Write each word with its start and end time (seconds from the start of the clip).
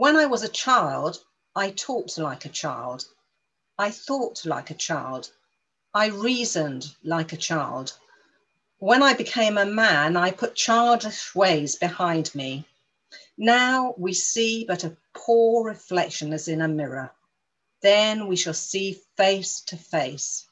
When 0.00 0.16
I 0.16 0.24
was 0.24 0.42
a 0.42 0.48
child, 0.48 1.22
I 1.54 1.72
talked 1.72 2.16
like 2.16 2.46
a 2.46 2.48
child. 2.48 3.04
I 3.76 3.90
thought 3.90 4.46
like 4.46 4.70
a 4.70 4.82
child. 4.88 5.30
I 5.92 6.06
reasoned 6.06 6.94
like 7.04 7.34
a 7.34 7.36
child. 7.36 7.92
When 8.78 9.02
I 9.02 9.12
became 9.12 9.58
a 9.58 9.66
man, 9.66 10.16
I 10.16 10.30
put 10.30 10.54
childish 10.54 11.34
ways 11.34 11.76
behind 11.76 12.34
me. 12.34 12.64
Now 13.36 13.94
we 13.98 14.14
see 14.14 14.64
but 14.64 14.84
a 14.84 14.96
poor 15.12 15.66
reflection 15.66 16.32
as 16.32 16.48
in 16.48 16.62
a 16.62 16.66
mirror. 16.66 17.12
Then 17.82 18.26
we 18.26 18.36
shall 18.36 18.54
see 18.54 19.02
face 19.18 19.60
to 19.66 19.76
face. 19.76 20.48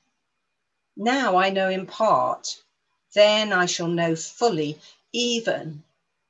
Now 0.95 1.37
I 1.37 1.49
know 1.49 1.71
in 1.71 1.87
part, 1.87 2.63
then 3.15 3.55
I 3.55 3.65
shall 3.65 3.89
know 3.89 4.15
fully, 4.15 4.79
even 5.15 5.85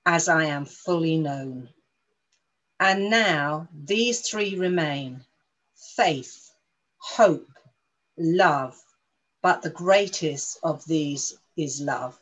as 0.06 0.28
I 0.28 0.44
am 0.44 0.66
fully 0.66 1.18
known. 1.18 1.70
And 2.80 3.10
now 3.10 3.68
these 3.72 4.20
three 4.20 4.56
remain 4.56 5.20
faith, 5.96 6.52
hope, 6.98 7.48
love, 8.16 8.80
but 9.42 9.62
the 9.62 9.70
greatest 9.70 10.58
of 10.62 10.84
these 10.86 11.38
is 11.56 11.80
love. 11.80 12.18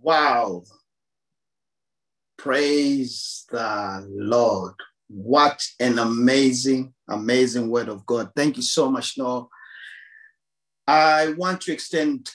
Wow. 0.00 0.62
Praise 2.38 3.44
the 3.50 4.06
Lord. 4.08 4.74
What 5.08 5.60
an 5.80 5.98
amazing, 5.98 6.94
amazing 7.08 7.68
word 7.68 7.88
of 7.88 8.06
God. 8.06 8.30
Thank 8.36 8.56
you 8.56 8.62
so 8.62 8.90
much, 8.90 9.18
Noah. 9.18 9.48
I 10.90 11.34
want 11.34 11.60
to 11.62 11.72
extend 11.72 12.30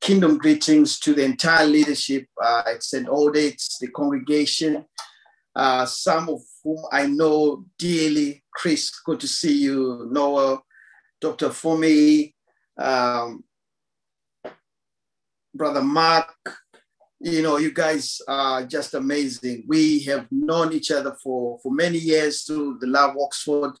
kingdom 0.00 0.38
greetings 0.38 0.98
to 1.00 1.12
the 1.12 1.26
entire 1.26 1.66
leadership. 1.66 2.26
Uh, 2.42 2.62
extend 2.64 3.06
all 3.06 3.30
dates, 3.30 3.76
the 3.78 3.88
congregation, 3.88 4.86
uh, 5.54 5.84
some 5.84 6.30
of 6.30 6.40
whom 6.64 6.78
I 6.90 7.04
know 7.04 7.66
dearly. 7.76 8.42
Chris, 8.54 8.98
good 9.04 9.20
to 9.20 9.28
see 9.28 9.58
you. 9.58 10.08
Noah, 10.10 10.62
Dr. 11.20 11.50
Fumi, 11.50 12.32
um, 12.78 13.44
Brother 15.54 15.82
Mark, 15.82 16.34
you 17.20 17.42
know, 17.42 17.58
you 17.58 17.72
guys 17.72 18.22
are 18.26 18.64
just 18.64 18.94
amazing. 18.94 19.64
We 19.68 20.02
have 20.04 20.26
known 20.30 20.72
each 20.72 20.90
other 20.90 21.14
for, 21.22 21.58
for 21.62 21.72
many 21.72 21.98
years 21.98 22.44
through 22.44 22.78
the 22.80 22.86
Love 22.86 23.16
Oxford 23.20 23.72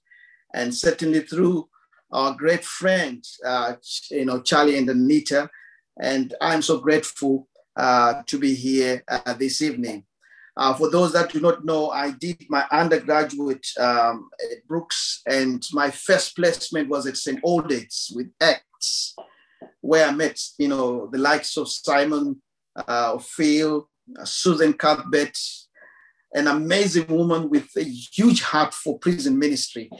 and 0.52 0.74
certainly 0.74 1.20
through 1.20 1.66
our 2.10 2.34
great 2.34 2.64
friends, 2.64 3.38
uh, 3.44 3.74
you 4.10 4.24
know, 4.24 4.40
Charlie 4.40 4.78
and 4.78 4.88
Anita. 4.88 5.50
And 6.00 6.34
I'm 6.40 6.62
so 6.62 6.78
grateful 6.78 7.48
uh, 7.76 8.22
to 8.26 8.38
be 8.38 8.54
here 8.54 9.04
uh, 9.08 9.34
this 9.34 9.62
evening. 9.62 10.04
Uh, 10.56 10.74
for 10.74 10.90
those 10.90 11.12
that 11.12 11.30
do 11.30 11.40
not 11.40 11.64
know, 11.64 11.90
I 11.90 12.10
did 12.10 12.44
my 12.48 12.66
undergraduate 12.72 13.64
um, 13.78 14.28
at 14.50 14.66
Brooks, 14.66 15.22
and 15.24 15.64
my 15.72 15.88
first 15.88 16.34
placement 16.34 16.88
was 16.88 17.06
at 17.06 17.16
St. 17.16 17.40
Aldate's 17.44 18.10
with 18.12 18.26
Acts, 18.40 19.14
where 19.80 20.08
I 20.08 20.10
met, 20.10 20.40
you 20.58 20.66
know, 20.66 21.08
the 21.12 21.18
likes 21.18 21.56
of 21.56 21.68
Simon 21.68 22.42
uh, 22.74 23.18
Phil, 23.18 23.88
uh, 24.18 24.24
Susan 24.24 24.72
Cuthbert, 24.72 25.38
an 26.34 26.46
amazing 26.46 27.06
woman 27.06 27.48
with 27.48 27.68
a 27.76 27.82
huge 27.82 28.42
heart 28.42 28.74
for 28.74 28.98
prison 28.98 29.38
ministry. 29.38 29.90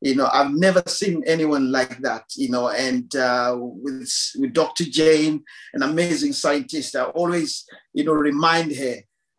You 0.00 0.14
know, 0.14 0.28
I've 0.32 0.52
never 0.52 0.82
seen 0.86 1.22
anyone 1.26 1.72
like 1.72 1.98
that, 1.98 2.24
you 2.36 2.50
know, 2.50 2.68
and 2.68 3.14
uh, 3.16 3.56
with, 3.58 4.12
with 4.36 4.52
Dr. 4.52 4.84
Jane, 4.84 5.42
an 5.74 5.82
amazing 5.82 6.32
scientist, 6.32 6.96
I 6.96 7.04
always, 7.04 7.64
you 7.94 8.04
know, 8.04 8.12
remind 8.12 8.76
her, 8.76 8.96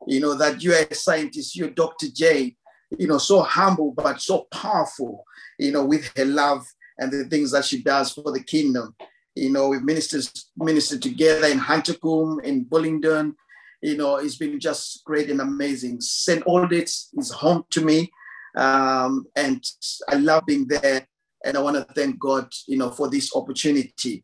you 0.08 0.20
know, 0.20 0.36
that 0.36 0.64
you're 0.64 0.76
a 0.76 0.96
scientist, 0.96 1.56
you're 1.56 1.70
Dr. 1.70 2.08
Jane, 2.14 2.56
you 2.98 3.08
know, 3.08 3.18
so 3.18 3.42
humble, 3.42 3.92
but 3.92 4.22
so 4.22 4.48
powerful, 4.52 5.24
you 5.60 5.72
know, 5.72 5.86
with 5.86 6.12
her 6.18 6.26
love 6.26 6.66
and 6.98 7.12
the 7.12 7.26
things 7.26 7.52
that 7.52 7.66
she 7.66 7.84
does 7.84 8.14
for 8.14 8.32
the 8.32 8.44
kingdom. 8.44 8.96
You 9.36 9.52
know, 9.52 9.70
we've 9.70 9.84
ministered, 9.84 10.28
ministered 10.56 11.02
together 11.02 11.48
in 11.48 11.60
Huntercombe, 11.60 12.44
in 12.44 12.66
Bullingdon. 12.66 13.36
You 13.82 13.96
know, 13.96 14.16
it's 14.18 14.38
been 14.38 14.60
just 14.60 15.04
great 15.06 15.30
and 15.30 15.42
amazing. 15.42 16.02
St. 16.02 16.44
Aldate's 16.46 17.10
is 17.18 17.32
home 17.32 17.64
to 17.72 17.82
me. 17.84 18.12
Um, 18.56 19.26
and 19.36 19.64
I 20.10 20.16
love 20.16 20.44
being 20.48 20.68
there. 20.68 21.08
And 21.46 21.56
I 21.56 21.62
want 21.62 21.76
to 21.76 21.94
thank 21.94 22.20
God, 22.20 22.52
you 22.68 22.78
know, 22.78 22.90
for 22.90 23.10
this 23.10 23.36
opportunity. 23.36 24.24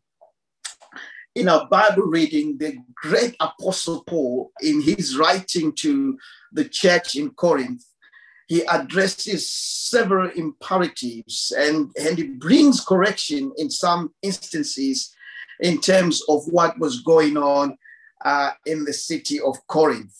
In 1.36 1.48
our 1.48 1.68
Bible 1.68 2.04
reading, 2.04 2.58
the 2.58 2.76
great 2.96 3.36
Apostle 3.40 4.04
Paul, 4.04 4.50
in 4.60 4.80
his 4.80 5.16
writing 5.16 5.72
to 5.76 6.18
the 6.52 6.64
church 6.64 7.16
in 7.16 7.30
Corinth, 7.30 7.84
he 8.46 8.64
addresses 8.66 9.50
several 9.50 10.30
imperatives 10.30 11.52
and, 11.56 11.90
and 11.98 12.18
he 12.18 12.24
brings 12.24 12.84
correction 12.84 13.52
in 13.56 13.70
some 13.70 14.12
instances 14.22 15.14
in 15.60 15.80
terms 15.80 16.22
of 16.28 16.44
what 16.46 16.78
was 16.78 17.00
going 17.00 17.36
on 17.36 17.76
in 18.66 18.84
the 18.84 18.92
city 18.92 19.40
of 19.40 19.66
Corinth. 19.66 20.16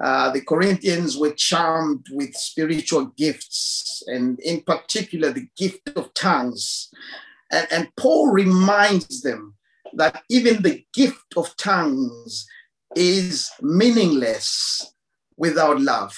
Uh, 0.00 0.30
the 0.30 0.42
Corinthians 0.42 1.16
were 1.16 1.32
charmed 1.32 2.06
with 2.12 2.32
spiritual 2.34 3.06
gifts, 3.16 4.02
and 4.06 4.38
in 4.40 4.60
particular, 4.60 5.32
the 5.32 5.48
gift 5.56 5.90
of 5.96 6.14
tongues. 6.14 6.88
And, 7.50 7.66
and 7.70 7.88
Paul 7.96 8.30
reminds 8.30 9.22
them 9.22 9.54
that 9.94 10.22
even 10.28 10.62
the 10.62 10.84
gift 10.94 11.34
of 11.36 11.56
tongues 11.56 12.46
is 12.94 13.50
meaningless 13.60 14.94
without 15.36 15.80
love. 15.80 16.16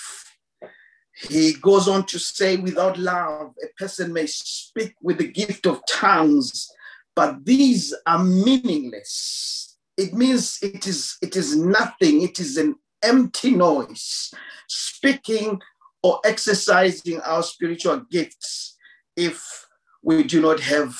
He 1.29 1.55
goes 1.55 1.89
on 1.89 2.07
to 2.07 2.19
say, 2.19 2.57
without 2.57 2.99
love, 2.99 3.55
a 3.63 3.69
person 3.79 4.13
may 4.13 4.27
speak 4.27 4.95
with 5.03 5.19
the 5.19 5.31
gift 5.31 5.67
of 5.67 5.81
tongues, 5.89 6.71
but 7.15 7.45
these 7.45 7.95
are 8.07 8.23
meaningless. 8.25 9.70
It 9.97 10.15
means 10.15 10.59
it 10.63 10.87
is, 10.87 11.17
it 11.23 11.37
is 11.37 11.57
nothing, 11.57 12.23
it 12.23 12.41
is 12.41 12.57
an 12.57 12.77
empty 13.03 13.51
noise. 13.51 14.33
Speaking 14.69 15.61
or 16.03 16.21
exercising 16.25 17.21
our 17.21 17.43
spiritual 17.43 18.01
gifts 18.11 18.77
if 19.17 19.67
we 20.03 20.23
do 20.23 20.41
not 20.41 20.61
have 20.61 20.97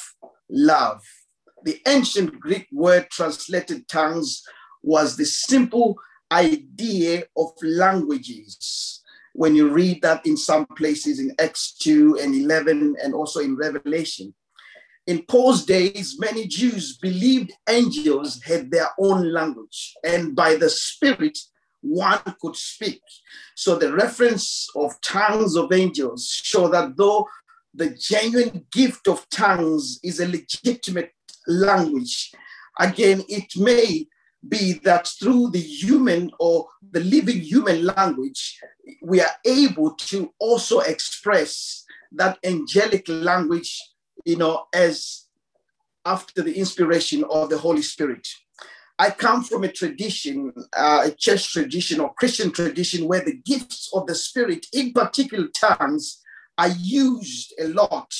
love. 0.51 1.03
The 1.65 1.81
ancient 1.87 2.39
Greek 2.41 2.67
word 2.73 3.09
translated 3.11 3.89
tongues 3.89 4.43
was 4.83 5.17
the 5.17 5.25
simple 5.25 5.99
idea 6.33 7.25
of 7.37 7.51
languages 7.63 9.03
when 9.35 9.55
you 9.55 9.69
read 9.69 10.03
that 10.03 10.27
in 10.27 10.37
some 10.37 10.67
places 10.67 11.19
in 11.19 11.35
Acts 11.39 11.75
2 11.79 12.19
and 12.21 12.35
11 12.35 12.97
and 13.03 13.15
also 13.15 13.41
in 13.41 13.57
Revelation. 13.57 14.35
In 15.11 15.25
Paul's 15.25 15.65
days, 15.67 16.21
many 16.21 16.47
Jews 16.47 16.97
believed 16.97 17.53
angels 17.69 18.41
had 18.45 18.71
their 18.71 18.91
own 18.97 19.33
language, 19.33 19.93
and 20.05 20.37
by 20.37 20.55
the 20.55 20.71
Spirit, 20.71 21.37
one 21.81 22.21
could 22.41 22.55
speak. 22.55 23.03
So 23.57 23.75
the 23.75 23.93
reference 23.93 24.69
of 24.77 25.01
tongues 25.01 25.57
of 25.57 25.73
angels 25.73 26.29
show 26.45 26.69
that 26.69 26.97
though 26.97 27.27
the 27.75 27.91
genuine 27.91 28.65
gift 28.71 29.09
of 29.09 29.29
tongues 29.31 29.99
is 30.05 30.21
a 30.21 30.29
legitimate 30.29 31.13
language, 31.49 32.31
again, 32.79 33.25
it 33.29 33.57
may 33.57 34.07
be 34.49 34.75
that 34.85 35.09
through 35.09 35.51
the 35.51 35.61
human 35.61 36.31
or 36.39 36.69
the 36.93 37.01
living 37.01 37.41
human 37.41 37.85
language, 37.85 38.61
we 39.03 39.21
are 39.21 39.37
able 39.45 39.91
to 39.97 40.33
also 40.39 40.79
express 40.79 41.85
that 42.13 42.39
angelic 42.45 43.09
language, 43.09 43.77
you 44.25 44.37
know, 44.37 44.67
as 44.75 45.27
after 46.05 46.43
the 46.43 46.55
inspiration 46.55 47.25
of 47.31 47.51
the 47.51 47.59
Holy 47.59 47.83
Spirit. 47.83 48.27
I 48.99 49.11
come 49.11 49.43
from 49.43 49.65
a 49.65 49.73
tradition, 49.73 50.53
uh, 50.77 51.03
a 51.07 51.11
church 51.11 51.53
tradition 51.53 52.01
or 52.01 52.13
Christian 52.15 52.51
tradition 52.51 53.09
where 53.09 53.25
the 53.25 53.41
gifts 53.45 53.91
of 53.95 54.07
the 54.07 54.15
Spirit, 54.15 54.67
in 54.73 54.93
particular 54.93 55.49
tongues, 55.49 56.21
are 56.59 56.69
used 56.69 57.55
a 57.59 57.69
lot 57.69 58.13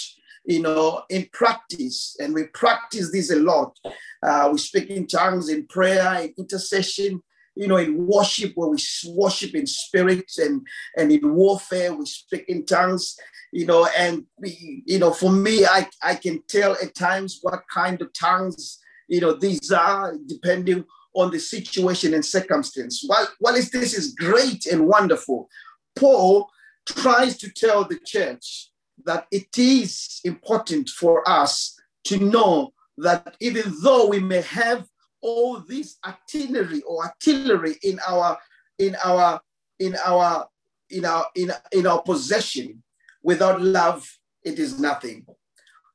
you 0.45 0.63
know, 0.63 1.03
in 1.11 1.29
practice, 1.33 2.17
and 2.19 2.35
we 2.35 2.45
practice 2.45 3.13
this 3.13 3.31
a 3.31 3.37
lot. 3.37 3.77
Uh, 4.23 4.49
we 4.53 4.59
speak 4.59 4.91
in 4.91 5.07
tongues 5.07 5.49
in 5.49 5.67
prayer, 5.67 6.23
in 6.23 6.35
intercession, 6.39 7.23
you 7.55 7.67
know, 7.69 7.77
in 7.77 8.07
worship 8.07 8.53
where 8.55 8.69
we 8.69 8.79
worship 9.09 9.55
in 9.55 9.67
spirit 9.67 10.31
and 10.39 10.67
and 10.97 11.13
in 11.13 11.35
warfare 11.35 11.95
we 11.95 12.07
speak 12.07 12.45
in 12.49 12.65
tongues, 12.65 13.17
you 13.53 13.67
know, 13.67 13.89
and 13.97 14.25
you 14.43 14.99
know, 14.99 15.13
for 15.13 15.31
me, 15.31 15.65
I 15.65 15.89
I 16.03 16.15
can 16.15 16.43
tell 16.49 16.73
at 16.83 16.95
times 16.95 17.41
what 17.43 17.63
kind 17.73 18.01
of 18.01 18.13
tongues, 18.13 18.79
you 19.09 19.21
know, 19.21 19.33
these 19.33 19.73
are 19.73 20.15
depending 20.27 20.85
on 21.15 21.31
the 21.31 21.39
situation 21.39 22.15
and 22.15 22.25
circumstance. 22.25 23.03
While 23.07 23.29
while 23.41 23.55
this 23.55 23.95
is 23.95 24.15
great 24.15 24.67
and 24.67 24.87
wonderful, 24.87 25.49
Paul 25.97 26.49
tries 26.87 27.37
to 27.39 27.51
tell 27.51 27.85
the 27.85 27.99
church 28.05 28.71
that 29.05 29.27
it 29.31 29.57
is 29.57 30.21
important 30.25 30.89
for 30.89 31.29
us 31.29 31.77
to 32.05 32.19
know 32.19 32.73
that 32.99 33.37
even 33.41 33.75
though 33.83 34.07
we 34.07 34.21
may 34.21 34.43
have 34.43 34.87
all 35.23 35.61
this 35.61 35.99
artillery 36.07 36.83
or 36.83 37.05
artillery 37.05 37.77
in 37.83 37.99
our 38.07 38.39
in 38.79 38.97
our 39.05 39.41
in 39.79 39.97
our 40.05 40.49
in 40.91 41.05
our 41.05 41.27
in, 41.35 41.53
in 41.73 41.87
our 41.87 42.03
possession 42.03 42.83
without 43.23 43.61
love 43.61 44.09
it 44.43 44.59
is 44.59 44.81
nothing. 44.81 45.27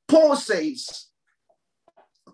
Paul 0.07 0.35
says 0.35 1.07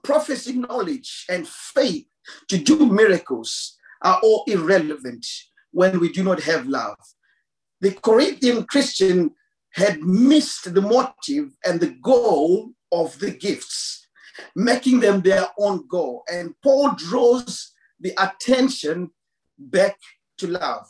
prophecy 0.03 0.53
knowledge 0.53 1.25
and 1.29 1.47
faith 1.47 2.07
to 2.47 2.57
do 2.57 2.85
miracles 2.85 3.77
are 4.01 4.19
all 4.21 4.43
irrelevant 4.47 5.25
when 5.71 5.99
we 5.99 6.11
do 6.11 6.23
not 6.23 6.41
have 6.41 6.67
love. 6.67 6.97
The 7.79 7.91
corinthian 7.91 8.65
christian 8.65 9.31
had 9.73 10.01
missed 10.01 10.73
the 10.73 10.81
motive 10.81 11.55
and 11.63 11.79
the 11.79 11.95
goal 12.01 12.71
of 12.91 13.17
the 13.19 13.31
gifts 13.31 14.07
making 14.55 14.99
them 14.99 15.21
their 15.21 15.47
own 15.57 15.87
goal. 15.87 16.23
And 16.31 16.53
paul 16.61 16.93
draws 16.95 17.71
the 17.99 18.13
attention 18.17 19.11
back 19.57 19.97
to 20.39 20.47
love 20.47 20.87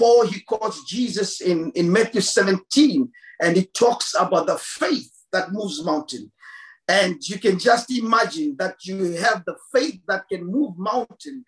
Paul, 0.00 0.26
he 0.26 0.40
quotes 0.40 0.82
Jesus 0.84 1.42
in, 1.42 1.72
in 1.72 1.92
Matthew 1.92 2.22
17, 2.22 3.12
and 3.42 3.54
he 3.54 3.66
talks 3.66 4.14
about 4.18 4.46
the 4.46 4.56
faith 4.56 5.12
that 5.30 5.52
moves 5.52 5.84
mountain. 5.84 6.32
And 6.88 7.22
you 7.28 7.38
can 7.38 7.58
just 7.58 7.90
imagine 7.90 8.56
that 8.58 8.76
you 8.84 9.12
have 9.18 9.44
the 9.44 9.56
faith 9.74 10.00
that 10.08 10.26
can 10.26 10.46
move 10.46 10.78
mountain, 10.78 11.44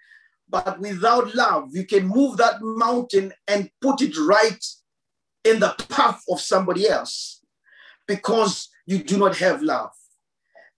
but 0.50 0.78
without 0.80 1.34
love, 1.34 1.70
you 1.72 1.86
can 1.86 2.06
move 2.06 2.36
that 2.36 2.60
mountain 2.60 3.32
and 3.48 3.70
put 3.80 4.02
it 4.02 4.18
right 4.18 4.62
in 5.44 5.58
the 5.58 5.74
path 5.88 6.22
of 6.28 6.38
somebody 6.38 6.86
else 6.86 7.40
because 8.06 8.68
you 8.84 8.98
do 8.98 9.16
not 9.16 9.34
have 9.38 9.62
love. 9.62 9.92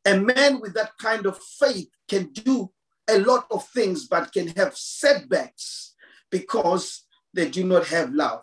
A 0.06 0.16
man 0.16 0.60
with 0.60 0.74
that 0.74 0.92
kind 1.00 1.26
of 1.26 1.42
faith 1.58 1.90
can 2.08 2.30
do 2.32 2.70
a 3.10 3.18
lot 3.18 3.46
of 3.50 3.66
things, 3.70 4.06
but 4.06 4.32
can 4.32 4.46
have 4.48 4.76
setbacks 4.76 5.94
because 6.30 7.03
they 7.34 7.48
do 7.50 7.64
not 7.64 7.86
have 7.88 8.14
love. 8.14 8.42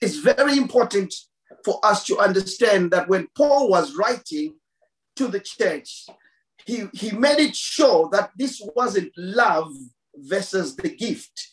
It's 0.00 0.16
very 0.16 0.56
important 0.56 1.12
for 1.64 1.84
us 1.84 2.04
to 2.06 2.18
understand 2.18 2.90
that 2.92 3.08
when 3.08 3.28
Paul 3.36 3.68
was 3.68 3.96
writing 3.96 4.54
to 5.16 5.26
the 5.26 5.40
church, 5.40 6.06
he, 6.64 6.84
he 6.92 7.10
made 7.10 7.40
it 7.40 7.56
sure 7.56 8.08
that 8.12 8.30
this 8.36 8.62
wasn't 8.74 9.12
love 9.16 9.72
versus 10.14 10.76
the 10.76 10.88
gift. 10.88 11.48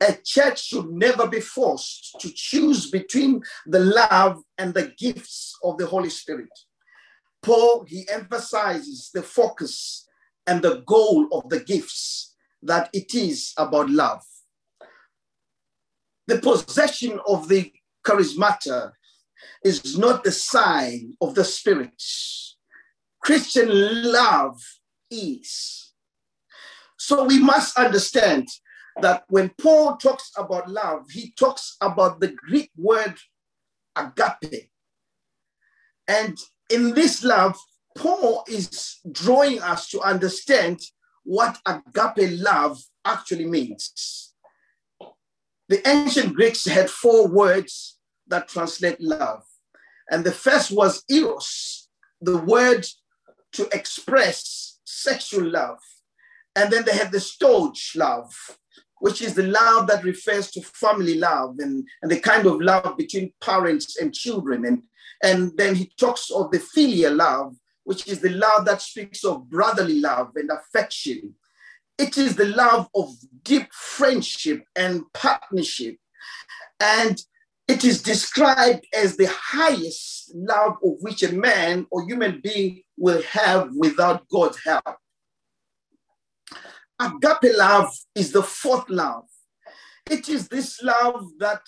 A 0.00 0.16
church 0.24 0.64
should 0.64 0.90
never 0.90 1.28
be 1.28 1.40
forced 1.40 2.16
to 2.20 2.32
choose 2.34 2.90
between 2.90 3.42
the 3.66 3.80
love 3.80 4.42
and 4.58 4.74
the 4.74 4.92
gifts 4.98 5.56
of 5.62 5.78
the 5.78 5.86
Holy 5.86 6.10
Spirit. 6.10 6.50
Paul, 7.42 7.84
he 7.86 8.08
emphasizes 8.08 9.10
the 9.12 9.22
focus 9.22 10.08
and 10.46 10.62
the 10.62 10.82
goal 10.86 11.28
of 11.32 11.48
the 11.48 11.60
gifts, 11.60 12.34
that 12.62 12.88
it 12.92 13.14
is 13.14 13.52
about 13.56 13.90
love 13.90 14.22
the 16.26 16.38
possession 16.38 17.18
of 17.26 17.48
the 17.48 17.72
charismata 18.06 18.92
is 19.64 19.96
not 19.98 20.24
the 20.24 20.32
sign 20.32 21.14
of 21.20 21.34
the 21.34 21.44
Spirit. 21.44 22.02
Christian 23.20 23.68
love 24.12 24.60
is. 25.10 25.92
So 26.98 27.24
we 27.24 27.38
must 27.38 27.78
understand 27.78 28.48
that 29.00 29.24
when 29.28 29.50
Paul 29.60 29.96
talks 29.96 30.30
about 30.36 30.70
love, 30.70 31.10
he 31.10 31.32
talks 31.38 31.76
about 31.80 32.20
the 32.20 32.28
Greek 32.28 32.70
word 32.76 33.14
agape. 33.96 34.70
And 36.08 36.36
in 36.70 36.94
this 36.94 37.24
love, 37.24 37.56
Paul 37.96 38.44
is 38.48 38.98
drawing 39.10 39.60
us 39.62 39.88
to 39.90 40.00
understand 40.00 40.80
what 41.24 41.58
agape 41.66 42.38
love 42.40 42.82
actually 43.04 43.46
means. 43.46 44.31
The 45.72 45.88
ancient 45.88 46.34
Greeks 46.34 46.66
had 46.66 46.90
four 46.90 47.26
words 47.26 47.96
that 48.26 48.48
translate 48.48 49.00
love. 49.00 49.42
And 50.10 50.22
the 50.22 50.30
first 50.30 50.70
was 50.70 51.02
eros, 51.08 51.88
the 52.20 52.36
word 52.36 52.86
to 53.52 53.70
express 53.72 54.80
sexual 54.84 55.50
love. 55.50 55.78
And 56.54 56.70
then 56.70 56.84
they 56.84 56.92
had 56.92 57.10
the 57.10 57.16
storge 57.16 57.96
love, 57.96 58.34
which 58.98 59.22
is 59.22 59.32
the 59.32 59.44
love 59.46 59.86
that 59.86 60.04
refers 60.04 60.50
to 60.50 60.60
family 60.60 61.14
love 61.14 61.56
and, 61.58 61.88
and 62.02 62.10
the 62.10 62.20
kind 62.20 62.44
of 62.44 62.60
love 62.60 62.94
between 62.98 63.32
parents 63.40 63.96
and 63.96 64.12
children. 64.12 64.66
And, 64.66 64.82
and 65.22 65.56
then 65.56 65.74
he 65.74 65.90
talks 65.98 66.30
of 66.30 66.50
the 66.50 66.60
filial 66.60 67.14
love, 67.14 67.56
which 67.84 68.06
is 68.08 68.20
the 68.20 68.28
love 68.28 68.66
that 68.66 68.82
speaks 68.82 69.24
of 69.24 69.48
brotherly 69.48 70.00
love 70.00 70.32
and 70.36 70.50
affection. 70.50 71.34
It 71.96 72.18
is 72.18 72.36
the 72.36 72.48
love 72.48 72.90
of 72.94 73.08
deep 73.42 73.72
friendship 73.72 74.64
and 74.76 75.02
partnership. 75.12 75.96
And 76.80 77.20
it 77.68 77.84
is 77.84 78.02
described 78.02 78.86
as 78.96 79.16
the 79.16 79.30
highest 79.32 80.32
love 80.34 80.76
of 80.84 80.94
which 81.00 81.22
a 81.22 81.32
man 81.32 81.86
or 81.90 82.04
human 82.04 82.40
being 82.42 82.82
will 82.96 83.22
have 83.22 83.70
without 83.76 84.28
God's 84.28 84.58
help. 84.64 84.96
Agape 87.00 87.56
love 87.56 87.92
is 88.14 88.32
the 88.32 88.42
fourth 88.42 88.88
love. 88.88 89.24
It 90.10 90.28
is 90.28 90.48
this 90.48 90.82
love 90.82 91.24
that 91.38 91.62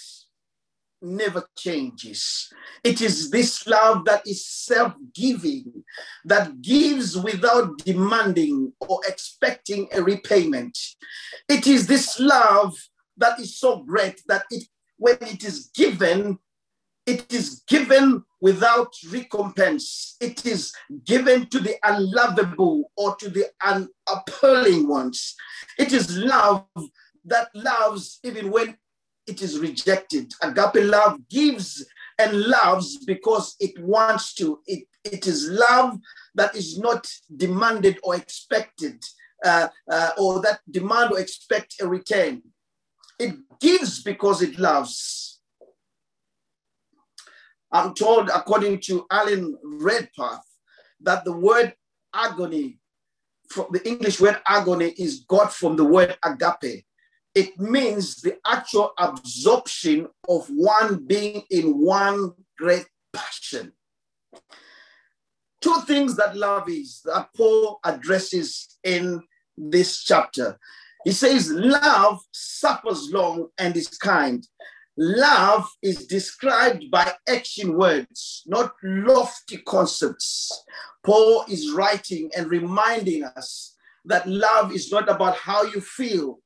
never 1.04 1.44
changes. 1.56 2.50
It 2.82 3.00
is 3.00 3.30
this 3.30 3.66
love 3.66 4.04
that 4.06 4.26
is 4.26 4.46
self 4.46 4.94
giving, 5.14 5.84
that 6.24 6.62
gives 6.62 7.16
without 7.16 7.78
demanding 7.78 8.72
or 8.80 9.00
expecting 9.06 9.88
a 9.92 10.02
repayment. 10.02 10.76
It 11.48 11.66
is 11.66 11.86
this 11.86 12.18
love 12.18 12.74
that 13.16 13.38
is 13.38 13.58
so 13.58 13.82
great 13.84 14.20
that 14.26 14.44
it, 14.50 14.64
when 14.96 15.18
it 15.20 15.44
is 15.44 15.70
given, 15.74 16.38
it 17.06 17.30
is 17.32 17.62
given 17.68 18.24
without 18.40 18.92
recompense. 19.10 20.16
It 20.20 20.46
is 20.46 20.72
given 21.04 21.46
to 21.50 21.60
the 21.60 21.76
unlovable 21.84 22.90
or 22.96 23.14
to 23.16 23.28
the 23.28 23.46
unappalling 23.62 24.88
ones. 24.88 25.34
It 25.78 25.92
is 25.92 26.16
love 26.16 26.66
that 27.26 27.48
loves 27.54 28.20
even 28.22 28.50
when 28.50 28.76
it 29.26 29.43
is 29.43 29.59
rejected. 29.59 30.32
Agape 30.43 30.85
love 30.85 31.19
gives 31.29 31.85
and 32.19 32.43
loves 32.43 33.05
because 33.05 33.56
it 33.61 33.79
wants 33.82 34.35
to. 34.35 34.61
It, 34.67 34.87
it 35.05 35.26
is 35.26 35.49
love 35.49 35.99
that 36.35 36.55
is 36.55 36.79
not 36.79 37.06
demanded 37.35 37.99
or 38.03 38.17
expected, 38.17 39.03
uh, 39.44 39.69
uh, 39.91 40.11
or 40.19 40.41
that 40.43 40.61
demand 40.71 41.12
or 41.12 41.21
expect 41.21 41.76
a 41.81 41.88
return. 41.88 42.43
It 43.19 43.37
gives 43.61 44.02
because 44.02 44.43
it 44.43 44.59
loves. 44.59 45.40
I'm 47.71 47.95
told, 47.95 48.28
according 48.28 48.81
to 48.83 49.04
Alan 49.11 49.57
Redpath, 49.62 50.45
that 51.00 51.25
the 51.25 51.33
word 51.33 51.75
agony, 52.14 52.78
from 53.50 53.66
the 53.73 53.87
English 53.87 54.21
word 54.21 54.40
agony, 54.47 54.95
is 54.97 55.25
got 55.28 55.52
from 55.52 55.76
the 55.76 55.85
word 55.85 56.16
agape, 56.23 56.85
it 57.35 57.59
means 57.59 58.17
the 58.17 58.37
actual 58.47 58.93
absorption 58.99 60.09
of 60.29 60.47
one 60.49 61.05
being 61.05 61.43
in 61.50 61.79
one 61.79 62.33
great 62.59 62.87
passion. 63.12 63.73
Two 65.61 65.81
things 65.87 66.17
that 66.17 66.37
love 66.37 66.69
is 66.69 67.00
that 67.05 67.29
Paul 67.37 67.81
addresses 67.85 68.79
in 68.85 69.23
this 69.57 70.05
chapter. 70.05 70.59
He 71.05 71.12
says, 71.12 71.50
Love 71.50 72.21
suffers 72.33 73.11
long 73.11 73.49
and 73.59 73.76
is 73.76 73.88
kind. 73.88 74.47
Love 74.97 75.69
is 75.83 76.07
described 76.07 76.88
by 76.91 77.12
action 77.29 77.76
words, 77.76 78.43
not 78.47 78.75
lofty 78.83 79.57
concepts. 79.59 80.64
Paul 81.05 81.45
is 81.49 81.73
writing 81.73 82.31
and 82.37 82.49
reminding 82.49 83.25
us 83.25 83.75
that 84.05 84.29
love 84.29 84.73
is 84.73 84.93
not 84.93 85.09
about 85.09 85.37
how 85.37 85.64
you 85.64 85.81
feel, 85.81 86.38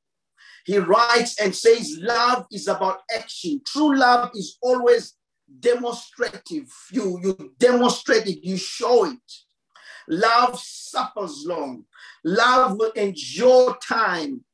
he 0.69 0.77
writes 0.77 1.39
and 1.41 1.55
says, 1.55 1.97
Love 1.99 2.45
is 2.51 2.67
about 2.67 2.99
action. 3.17 3.59
True 3.65 3.97
love 3.97 4.29
is 4.35 4.59
always 4.61 5.15
demonstrative. 5.59 6.71
You, 6.91 7.19
you 7.23 7.53
demonstrate 7.57 8.27
it, 8.27 8.45
you 8.45 8.55
show 8.55 9.05
it. 9.05 9.31
Love 10.07 10.59
suffers 10.59 11.43
long. 11.47 11.85
Love 12.23 12.77
will 12.77 12.91
endure 12.91 13.79
time. 13.81 14.45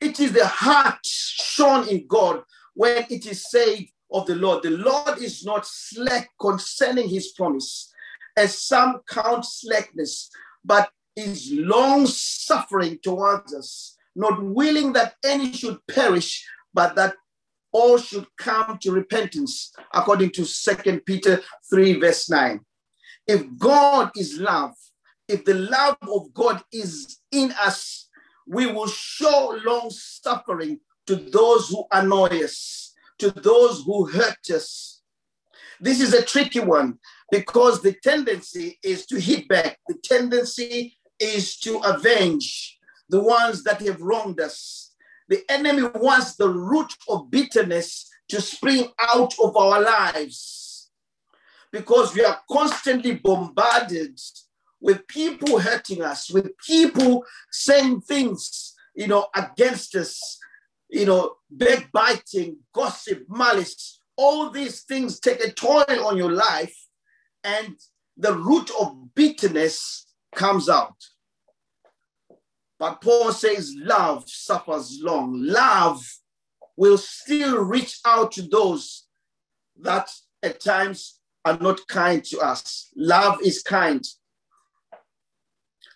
It 0.00 0.18
is 0.18 0.32
the 0.32 0.46
heart 0.46 1.04
shown 1.04 1.86
in 1.88 2.06
God 2.06 2.42
when 2.72 3.04
it 3.10 3.26
is 3.26 3.50
said 3.50 3.84
of 4.10 4.24
the 4.24 4.36
Lord, 4.36 4.62
the 4.62 4.70
Lord 4.70 5.18
is 5.18 5.44
not 5.44 5.66
slack 5.66 6.30
concerning 6.40 7.10
his 7.10 7.32
promise, 7.32 7.92
as 8.38 8.58
some 8.58 9.02
count 9.06 9.44
slackness, 9.44 10.30
but 10.64 10.90
is 11.14 11.52
long 11.52 12.06
suffering 12.06 12.98
towards 13.02 13.54
us, 13.54 13.98
not 14.14 14.42
willing 14.42 14.92
that 14.92 15.14
any 15.24 15.52
should 15.52 15.78
perish, 15.88 16.46
but 16.74 16.94
that 16.96 17.14
all 17.72 17.98
should 17.98 18.26
come 18.36 18.78
to 18.82 18.92
repentance, 18.92 19.72
according 19.94 20.30
to 20.30 20.44
Second 20.44 21.04
Peter 21.06 21.40
3, 21.70 22.00
verse 22.00 22.28
9. 22.28 22.60
If 23.26 23.46
God 23.58 24.10
is 24.16 24.38
love, 24.38 24.74
if 25.28 25.44
the 25.44 25.54
love 25.54 25.96
of 26.02 26.34
God 26.34 26.62
is 26.72 27.18
in 27.30 27.52
us, 27.52 28.08
we 28.46 28.66
will 28.66 28.88
show 28.88 29.58
long 29.64 29.88
suffering 29.90 30.80
to 31.06 31.16
those 31.16 31.68
who 31.68 31.84
annoy 31.92 32.44
us, 32.44 32.94
to 33.18 33.30
those 33.30 33.82
who 33.84 34.06
hurt 34.06 34.50
us. 34.50 35.02
This 35.80 36.00
is 36.00 36.12
a 36.12 36.24
tricky 36.24 36.60
one 36.60 36.98
because 37.30 37.82
the 37.82 37.94
tendency 38.02 38.78
is 38.82 39.06
to 39.06 39.18
hit 39.18 39.48
back, 39.48 39.78
the 39.88 39.96
tendency 40.04 40.98
is 41.18 41.56
to 41.58 41.78
avenge 41.78 42.78
the 43.12 43.20
ones 43.20 43.62
that 43.62 43.80
have 43.82 44.00
wronged 44.00 44.40
us. 44.40 44.94
The 45.28 45.44
enemy 45.50 45.82
wants 45.94 46.34
the 46.34 46.48
root 46.48 46.92
of 47.08 47.30
bitterness 47.30 48.10
to 48.28 48.40
spring 48.40 48.88
out 49.14 49.34
of 49.38 49.54
our 49.54 49.82
lives 49.82 50.90
because 51.70 52.14
we 52.14 52.24
are 52.24 52.40
constantly 52.50 53.16
bombarded 53.16 54.18
with 54.80 55.06
people 55.08 55.58
hurting 55.58 56.02
us, 56.02 56.30
with 56.30 56.56
people 56.66 57.24
saying 57.50 58.00
things, 58.00 58.74
you 58.94 59.06
know, 59.06 59.26
against 59.36 59.94
us, 59.94 60.38
you 60.88 61.04
know, 61.04 61.34
backbiting, 61.50 62.56
gossip, 62.74 63.24
malice. 63.28 64.00
All 64.16 64.48
these 64.48 64.82
things 64.82 65.20
take 65.20 65.44
a 65.44 65.52
toll 65.52 65.84
on 65.88 66.16
your 66.16 66.32
life, 66.32 66.76
and 67.44 67.76
the 68.16 68.32
root 68.32 68.70
of 68.80 69.14
bitterness 69.14 70.06
comes 70.34 70.70
out. 70.70 70.96
But 72.82 73.00
Paul 73.00 73.30
says 73.30 73.76
love 73.78 74.24
suffers 74.28 74.98
long. 75.00 75.40
Love 75.40 76.04
will 76.76 76.98
still 76.98 77.62
reach 77.62 78.00
out 78.04 78.32
to 78.32 78.42
those 78.42 79.06
that 79.82 80.10
at 80.42 80.58
times 80.58 81.20
are 81.44 81.56
not 81.58 81.86
kind 81.86 82.24
to 82.24 82.40
us. 82.40 82.88
Love 82.96 83.38
is 83.40 83.62
kind. 83.62 84.04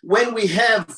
When 0.05 0.33
we 0.33 0.47
have 0.47 0.97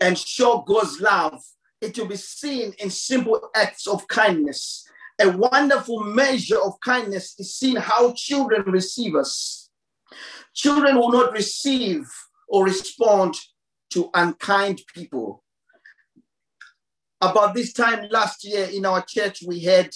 and 0.00 0.16
show 0.16 0.64
God's 0.66 1.02
love, 1.02 1.38
it 1.82 1.98
will 1.98 2.08
be 2.08 2.16
seen 2.16 2.72
in 2.78 2.88
simple 2.88 3.50
acts 3.54 3.86
of 3.86 4.08
kindness. 4.08 4.88
A 5.20 5.28
wonderful 5.36 6.02
measure 6.02 6.62
of 6.62 6.80
kindness 6.80 7.34
is 7.38 7.54
seen 7.56 7.76
how 7.76 8.14
children 8.16 8.62
receive 8.62 9.14
us. 9.14 9.68
Children 10.54 10.96
will 10.96 11.12
not 11.12 11.34
receive 11.34 12.06
or 12.48 12.64
respond 12.64 13.36
to 13.90 14.10
unkind 14.14 14.80
people. 14.94 15.42
About 17.20 17.54
this 17.54 17.72
time 17.72 18.06
last 18.10 18.44
year 18.44 18.68
in 18.72 18.86
our 18.86 19.04
church, 19.06 19.42
we 19.46 19.60
had 19.60 19.90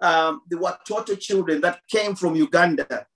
um, 0.00 0.42
the 0.48 0.56
Watoto 0.56 1.18
children 1.18 1.60
that 1.62 1.80
came 1.88 2.14
from 2.14 2.36
Uganda. 2.36 3.06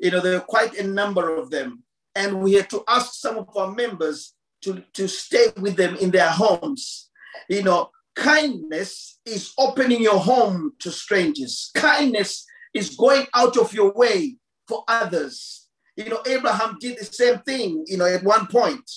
You 0.00 0.10
know, 0.10 0.20
there 0.20 0.34
were 0.38 0.44
quite 0.44 0.76
a 0.78 0.86
number 0.86 1.36
of 1.36 1.50
them. 1.50 1.84
And 2.16 2.40
we 2.40 2.54
had 2.54 2.70
to 2.70 2.82
ask 2.88 3.14
some 3.14 3.38
of 3.38 3.56
our 3.56 3.72
members 3.72 4.34
to, 4.62 4.82
to 4.94 5.08
stay 5.08 5.46
with 5.60 5.76
them 5.76 5.96
in 5.96 6.10
their 6.10 6.30
homes. 6.30 7.10
You 7.48 7.62
know, 7.62 7.90
kindness 8.16 9.18
is 9.24 9.52
opening 9.58 10.02
your 10.02 10.18
home 10.18 10.72
to 10.80 10.90
strangers, 10.90 11.70
kindness 11.74 12.46
is 12.72 12.96
going 12.96 13.26
out 13.34 13.56
of 13.56 13.72
your 13.72 13.92
way 13.92 14.36
for 14.66 14.84
others. 14.88 15.68
You 15.96 16.06
know, 16.06 16.22
Abraham 16.26 16.76
did 16.80 16.98
the 16.98 17.04
same 17.04 17.38
thing, 17.40 17.84
you 17.86 17.96
know, 17.96 18.06
at 18.06 18.24
one 18.24 18.46
point 18.48 18.90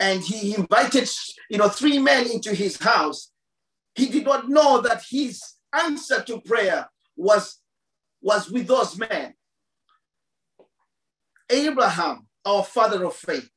and 0.00 0.22
he 0.22 0.54
invited 0.54 1.08
you 1.50 1.58
know 1.58 1.68
three 1.68 1.98
men 1.98 2.28
into 2.28 2.54
his 2.54 2.76
house. 2.78 3.30
He 3.94 4.06
did 4.06 4.24
not 4.24 4.48
know 4.48 4.80
that 4.80 5.02
his 5.08 5.42
answer 5.72 6.22
to 6.22 6.40
prayer 6.40 6.88
was 7.16 7.60
was 8.22 8.50
with 8.50 8.66
those 8.66 8.98
men. 8.98 9.34
Abraham 11.48 12.26
our 12.44 12.64
father 12.64 13.04
of 13.04 13.14
faith. 13.14 13.50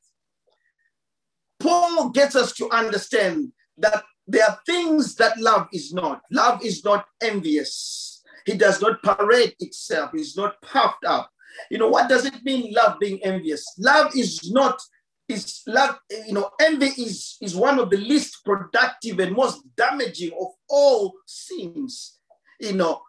Paul 1.58 2.10
gets 2.10 2.36
us 2.36 2.52
to 2.52 2.70
understand 2.70 3.52
that 3.78 4.04
there 4.26 4.44
are 4.44 4.58
things 4.66 5.14
that 5.16 5.38
love 5.38 5.68
is 5.72 5.92
not. 5.92 6.20
Love 6.30 6.64
is 6.64 6.84
not 6.84 7.06
envious. 7.22 8.22
He 8.44 8.54
does 8.56 8.80
not 8.82 9.02
parade 9.02 9.54
itself. 9.60 10.10
He's 10.12 10.36
not 10.36 10.60
puffed 10.60 11.04
up. 11.06 11.30
You 11.70 11.78
know 11.78 11.88
what 11.88 12.08
does 12.08 12.26
it 12.26 12.44
mean 12.44 12.74
love 12.74 12.98
being 13.00 13.22
envious? 13.22 13.64
Love 13.78 14.14
is 14.14 14.50
not 14.52 14.78
is 15.34 15.62
love, 15.66 15.98
you 16.26 16.32
know, 16.32 16.50
envy 16.60 16.86
is, 16.86 17.36
is 17.40 17.54
one 17.54 17.78
of 17.78 17.90
the 17.90 17.96
least 17.96 18.44
productive 18.44 19.18
and 19.18 19.36
most 19.36 19.62
damaging 19.76 20.32
of 20.40 20.48
all 20.68 21.14
sins. 21.26 22.18
You 22.60 22.72
know, 22.72 23.02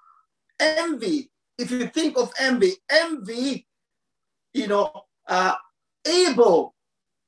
envy, 0.59 1.31
if 1.57 1.71
you 1.71 1.87
think 1.87 2.17
of 2.17 2.33
envy, 2.39 2.73
envy, 2.89 3.67
you 4.53 4.67
know, 4.67 4.91
uh, 5.27 5.55
Abel 6.05 6.75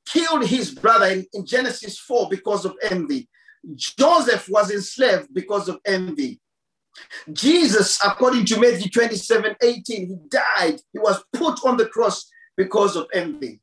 killed 0.08 0.46
his 0.46 0.74
brother 0.74 1.08
in, 1.08 1.25
in 1.34 1.46
Genesis 1.46 2.00
4 2.00 2.30
because 2.30 2.66
of 2.66 2.75
envy. 2.89 3.27
Joseph 3.75 4.48
was 4.50 4.72
enslaved 4.72 5.34
because 5.34 5.68
of 5.68 5.80
envy. 5.86 6.39
Jesus, 7.32 8.00
according 8.04 8.46
to 8.46 8.60
Matthew 8.60 8.89
27 8.89 9.56
18, 9.62 10.08
he 10.08 10.16
died. 10.30 10.80
He 10.94 11.00
was 11.00 11.24
put 11.34 11.63
on 11.66 11.77
the 11.77 11.88
cross 11.88 12.30
because 12.56 12.96
of 12.96 13.08
envy. 13.13 13.60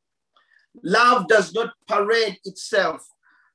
Love 0.83 1.27
does 1.27 1.53
not 1.53 1.73
parade 1.87 2.37
itself. 2.45 3.07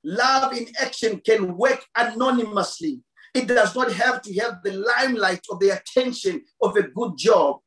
Love 0.05 0.57
in 0.57 0.67
action 0.81 1.21
can 1.25 1.57
work 1.57 1.85
anonymously. 1.97 3.01
It 3.35 3.47
does 3.47 3.77
not 3.77 3.93
have 3.93 4.23
to 4.23 4.35
have 4.41 4.63
the 4.65 4.73
limelight 4.73 5.45
or 5.51 5.59
the 5.59 5.71
attention 5.71 6.43
of 6.61 6.77
a 6.77 6.83
good 6.83 7.13
job 7.17 7.59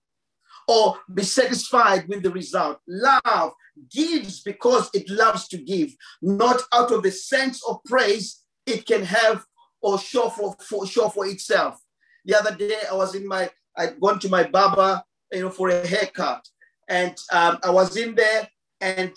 or 0.67 0.97
be 1.13 1.23
satisfied 1.23 2.07
with 2.07 2.23
the 2.23 2.31
result. 2.31 2.79
Love 2.87 3.53
gives 3.91 4.41
because 4.41 4.89
it 4.93 5.09
loves 5.09 5.47
to 5.49 5.57
give, 5.57 5.95
not 6.21 6.61
out 6.73 6.91
of 6.91 7.03
the 7.03 7.11
sense 7.11 7.61
of 7.67 7.83
praise 7.85 8.43
it 8.65 8.85
can 8.85 9.03
have 9.03 9.45
or 9.81 9.99
show 9.99 10.29
for, 10.29 10.55
for 10.61 10.87
show 10.87 11.09
for 11.09 11.25
itself. 11.25 11.79
The 12.25 12.35
other 12.35 12.55
day, 12.55 12.77
I 12.89 12.95
was 12.95 13.15
in 13.15 13.27
my, 13.27 13.49
I'd 13.77 13.99
gone 13.99 14.19
to 14.19 14.29
my 14.29 14.43
barber, 14.43 15.03
you 15.31 15.41
know, 15.41 15.49
for 15.49 15.69
a 15.69 15.85
haircut, 15.85 16.47
and 16.87 17.15
um, 17.31 17.57
I 17.63 17.69
was 17.69 17.97
in 17.97 18.15
there, 18.15 18.47
and 18.83 19.13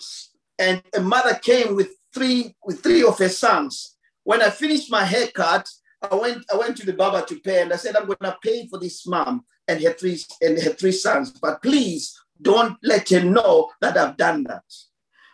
and 0.57 0.81
a 0.95 1.01
mother 1.01 1.35
came 1.35 1.75
with 1.75 1.89
three 2.13 2.55
with 2.65 2.81
three 2.81 3.03
of 3.03 3.19
her 3.19 3.29
sons. 3.29 3.95
When 4.23 4.41
I 4.41 4.49
finished 4.49 4.89
my 4.89 5.03
haircut, 5.03 5.67
I 6.01 6.15
went 6.15 6.43
I 6.51 6.55
went 6.57 6.77
to 6.77 6.85
the 6.85 6.93
barber 6.93 7.25
to 7.27 7.39
pay, 7.41 7.61
and 7.61 7.73
I 7.73 7.75
said 7.75 7.95
I'm 7.95 8.05
going 8.05 8.17
to 8.23 8.37
pay 8.41 8.67
for 8.67 8.79
this 8.79 9.05
mom 9.05 9.43
and 9.67 9.81
her 9.83 9.93
three 9.93 10.17
and 10.41 10.57
her 10.59 10.71
three 10.71 10.93
sons, 10.93 11.31
but 11.31 11.61
please 11.61 12.17
don't 12.41 12.77
let 12.81 13.09
her 13.09 13.23
know 13.23 13.69
that 13.81 13.97
I've 13.97 14.17
done 14.17 14.43
that. 14.45 14.63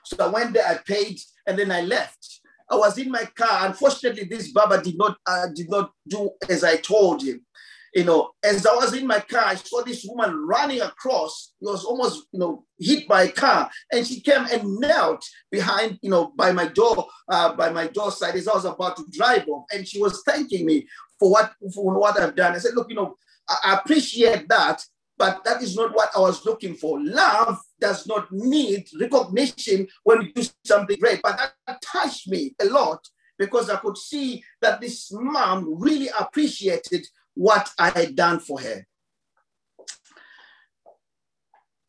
So 0.06 0.18
I 0.20 0.28
went 0.28 0.54
there, 0.54 0.68
I 0.68 0.78
paid, 0.86 1.20
and 1.46 1.58
then 1.58 1.72
I 1.72 1.82
left. 1.82 2.42
I 2.70 2.75
was 2.75 2.98
in 2.98 3.12
my 3.12 3.25
car. 3.36 3.68
Unfortunately, 3.68 4.24
this 4.24 4.52
barber 4.52 4.82
did 4.82 4.98
not 4.98 5.18
uh, 5.25 5.48
did 5.54 5.70
not 5.70 5.92
do 6.08 6.32
as 6.50 6.63
I 6.63 6.78
told 6.78 7.22
him 7.24 7.46
you 7.94 8.04
know, 8.04 8.32
as 8.44 8.66
I 8.66 8.74
was 8.76 8.94
in 8.94 9.06
my 9.06 9.20
car, 9.20 9.44
I 9.46 9.56
saw 9.56 9.84
this 9.84 10.04
woman 10.08 10.46
running 10.48 10.82
across. 10.82 11.54
It 11.62 11.66
was 11.66 11.86
almost, 11.86 12.26
you 12.32 12.40
know, 12.40 12.66
hit 12.80 13.08
by 13.08 13.24
a 13.24 13.32
car, 13.32 13.70
and 13.92 14.06
she 14.06 14.20
came 14.20 14.46
and 14.52 14.80
knelt 14.80 15.24
behind, 15.52 16.00
you 16.02 16.10
know, 16.10 16.34
by 16.36 16.52
my 16.52 16.68
door, 16.68 17.08
uh, 17.30 17.54
by 17.54 17.70
my 17.70 17.88
door 17.88 18.12
side 18.12 18.36
as 18.36 18.48
I 18.48 18.56
was 18.56 18.66
about 18.66 18.98
to 18.98 19.06
drive 19.12 19.48
off, 19.48 19.66
and 19.72 19.88
she 19.88 20.02
was 20.02 20.24
thanking 20.26 20.66
me 20.66 20.88
for 21.20 21.32
what 21.32 21.52
for 21.74 21.98
what 22.00 22.20
I've 22.20 22.36
done. 22.36 22.56
I 22.56 22.58
said, 22.58 22.74
look, 22.74 22.90
you 22.90 22.96
know, 22.96 23.16
I, 23.48 23.80
appreciate 23.80 24.48
that, 24.50 24.84
but 25.18 25.44
that 25.46 25.62
is 25.62 25.76
not 25.76 25.96
what 25.96 26.10
I 26.16 26.20
was 26.20 26.46
looking 26.46 26.76
for. 26.76 27.00
Love 27.00 27.60
does 27.80 28.08
not 28.08 28.32
need 28.32 28.88
recognition 29.00 29.88
when 30.04 30.24
you 30.24 30.34
do 30.34 30.44
something 30.66 30.98
great, 31.00 31.22
but 31.22 31.38
that 31.38 31.82
touched 31.82 32.28
me 32.28 32.56
a 32.62 32.66
lot 32.66 33.00
because 33.38 33.70
I 33.70 33.78
could 33.78 33.98
see 33.98 34.44
that 34.62 34.80
this 34.80 35.12
mom 35.12 35.80
really 35.80 36.10
appreciated 36.20 37.06
what 37.36 37.70
I 37.80 37.90
had 37.90 38.16
done 38.16 38.40
for 38.40 38.60
her. 38.60 38.86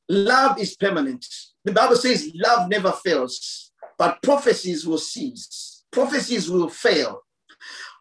Love 0.08 0.58
is 0.60 0.76
permanent. 0.76 1.24
The 1.64 1.72
Bible 1.72 1.96
says 1.96 2.30
love 2.34 2.68
never 2.68 2.92
fails, 2.92 3.72
but 3.98 4.22
prophecies 4.22 4.86
will 4.86 4.98
cease, 4.98 5.84
prophecies 5.90 6.50
will 6.50 6.68
fail. 6.68 7.22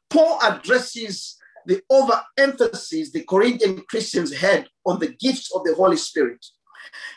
Paul 0.09 0.39
addresses 0.43 1.37
the 1.65 1.81
overemphasis 1.89 3.11
the 3.11 3.23
Corinthian 3.23 3.83
Christians 3.89 4.33
had 4.33 4.67
on 4.85 4.99
the 4.99 5.15
gifts 5.19 5.49
of 5.55 5.63
the 5.63 5.73
Holy 5.75 5.97
Spirit. 5.97 6.45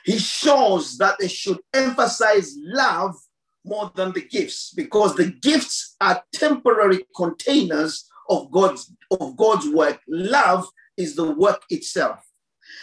He 0.04 0.18
shows 0.18 0.96
that 0.98 1.18
they 1.18 1.28
should 1.28 1.58
emphasize 1.74 2.54
love 2.62 3.16
more 3.64 3.90
than 3.96 4.12
the 4.12 4.22
gifts 4.22 4.72
because 4.72 5.16
the 5.16 5.32
gifts 5.42 5.96
are 6.00 6.22
temporary 6.32 7.04
containers 7.16 8.08
of 8.28 8.50
God's 8.50 8.92
of 9.10 9.36
God's 9.36 9.68
work. 9.68 10.00
Love 10.08 10.68
is 10.96 11.16
the 11.16 11.30
work 11.32 11.62
itself. 11.70 12.24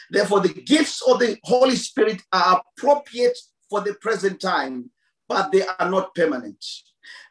Therefore, 0.10 0.42
the 0.42 0.54
gifts 0.54 1.02
of 1.02 1.20
the 1.20 1.38
Holy 1.44 1.76
Spirit 1.76 2.22
are 2.32 2.62
appropriate 2.78 3.38
for 3.70 3.82
the 3.82 3.96
present 3.96 4.40
time, 4.40 4.92
but 5.28 5.52
they 5.52 5.66
are 5.66 5.90
not 5.90 6.14
permanent. 6.16 6.64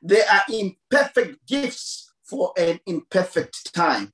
They 0.03 0.23
are 0.23 0.43
imperfect 0.49 1.47
gifts 1.47 2.13
for 2.25 2.53
an 2.57 2.81
imperfect 2.87 3.73
time. 3.75 4.13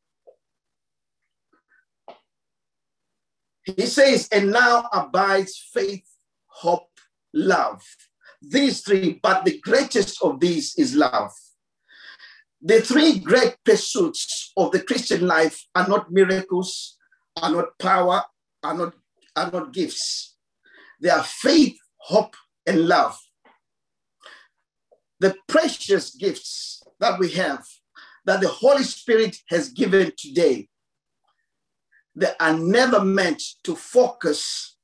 He 3.65 3.87
says, 3.87 4.29
and 4.33 4.51
now 4.51 4.89
abides 4.93 5.57
faith, 5.73 6.09
hope, 6.47 6.91
love. 7.35 7.83
these 8.41 8.81
three, 8.83 9.19
but 9.23 9.45
the 9.45 9.59
greatest 9.61 10.23
of 10.23 10.41
these 10.41 10.75
is 10.77 10.95
love. 10.95 11.33
The 12.61 12.81
three 12.81 13.21
great 13.21 13.57
pursuits 13.65 14.53
of 14.57 14.73
the 14.73 14.83
Christian 14.83 15.27
life 15.27 15.65
are 15.75 15.87
not 15.87 16.11
miracles, 16.11 16.97
are 17.37 17.51
not 17.53 17.79
power, 17.79 18.23
are 18.63 18.75
not, 18.75 18.95
are 19.37 19.51
not 19.51 19.73
gifts. 19.73 20.37
They 21.01 21.11
are 21.11 21.23
faith, 21.23 21.77
hope, 21.99 22.35
and 22.67 22.89
love. 22.89 23.17
The 25.21 25.37
precious 25.47 26.15
gifts 26.15 26.83
that 26.99 27.19
we 27.19 27.31
have, 27.33 27.65
that 28.25 28.41
the 28.41 28.49
Holy 28.49 28.83
Spirit 28.83 29.37
has 29.49 29.69
given 29.69 30.13
today, 30.19 30.69
they 32.17 32.33
are 32.41 32.55
never 32.55 33.05
meant 33.05 33.41
to 33.63 33.77
focus 33.77 34.77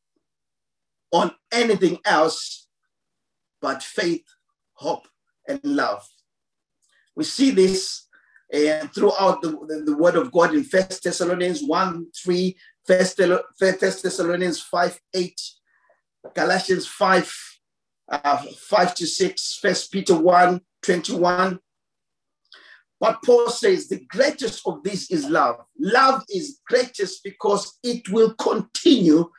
on 1.12 1.32
anything 1.50 1.98
else 2.04 2.68
but 3.60 3.82
faith, 3.82 4.24
hope, 4.74 5.08
and 5.48 5.60
love. 5.64 6.06
We 7.16 7.24
see 7.24 7.50
this 7.50 8.06
uh, 8.52 8.86
throughout 8.88 9.42
the, 9.42 9.50
the, 9.50 9.82
the, 9.86 9.96
word 9.96 10.16
of 10.16 10.30
God 10.32 10.54
in 10.54 10.64
First 10.64 11.02
Thessalonians 11.02 11.62
1 11.62 12.06
3, 12.24 12.56
First, 12.86 13.16
Thessalonians 13.16 14.60
5 14.60 15.00
8, 15.14 15.40
Galatians 16.34 16.86
5 16.86 17.34
uh, 18.10 18.42
5 18.68 18.94
to 18.94 19.06
6, 19.06 19.58
First 19.60 19.92
Peter 19.92 20.16
1 20.16 20.60
21. 20.82 21.58
But 23.00 23.18
Paul 23.24 23.48
says 23.50 23.88
the 23.88 24.04
greatest 24.08 24.62
of 24.66 24.82
this 24.82 25.10
is 25.10 25.28
love. 25.28 25.56
Love 25.78 26.22
is 26.28 26.60
greatest 26.66 27.22
because 27.24 27.78
it 27.82 28.08
will 28.08 28.34
continue, 28.34 29.30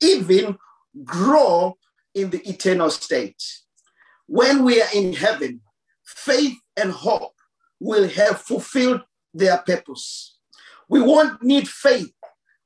even 0.00 0.56
grow 1.04 1.76
in 2.14 2.30
the 2.30 2.48
eternal 2.48 2.90
state. 2.90 3.42
When 4.26 4.64
we 4.64 4.80
are 4.80 4.88
in 4.94 5.12
heaven, 5.12 5.60
faith 6.04 6.56
and 6.76 6.90
hope 6.90 7.34
will 7.80 8.08
have 8.08 8.40
fulfilled 8.40 9.02
their 9.32 9.58
purpose. 9.58 10.38
We 10.88 11.00
won't 11.00 11.42
need 11.42 11.68
faith 11.68 12.12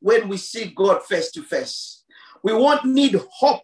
when 0.01 0.29
we 0.29 0.37
see 0.37 0.73
God 0.77 1.03
face 1.05 1.31
to 1.33 1.43
face. 1.43 2.05
We 2.43 2.53
won't 2.53 2.85
need 2.85 3.21
hope 3.31 3.63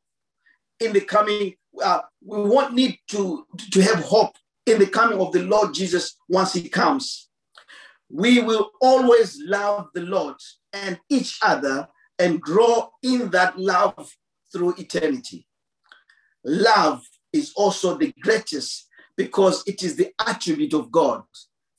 in 0.81 0.93
the 0.93 1.01
coming, 1.01 1.55
uh, 1.83 2.01
we 2.25 2.43
won't 2.43 2.75
need 2.75 2.99
to, 3.09 3.47
to 3.73 3.83
have 3.83 4.05
hope 4.05 4.35
in 4.67 4.79
the 4.79 4.87
coming 4.87 5.21
of 5.21 5.33
the 5.33 5.43
Lord 5.43 5.75
Jesus 5.75 6.17
once 6.29 6.53
he 6.53 6.69
comes. 6.69 7.29
We 8.11 8.43
will 8.43 8.71
always 8.81 9.41
love 9.45 9.89
the 9.95 10.03
Lord 10.03 10.37
and 10.73 10.99
each 11.09 11.39
other 11.43 11.89
and 12.19 12.41
grow 12.41 12.91
in 13.03 13.31
that 13.31 13.59
love 13.59 14.15
through 14.53 14.75
eternity. 14.79 15.47
Love 16.45 17.03
is 17.33 17.53
also 17.57 17.97
the 17.97 18.13
greatest 18.21 18.87
because 19.17 19.63
it 19.67 19.83
is 19.83 19.97
the 19.97 20.13
attribute 20.27 20.75
of 20.75 20.91
God. 20.91 21.23